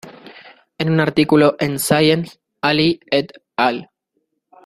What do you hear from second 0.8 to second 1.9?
un artículo en